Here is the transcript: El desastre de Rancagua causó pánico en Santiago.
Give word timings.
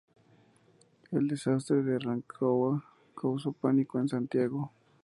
El 1.11 1.27
desastre 1.27 1.83
de 1.83 1.99
Rancagua 1.99 2.83
causó 3.13 3.51
pánico 3.51 3.99
en 3.99 4.09
Santiago. 4.09 4.71